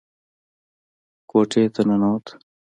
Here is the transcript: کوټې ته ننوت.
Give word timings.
کوټې 1.29 1.63
ته 1.73 1.81
ننوت. 1.87 2.25